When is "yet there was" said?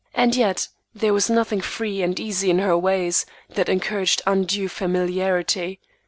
0.35-1.29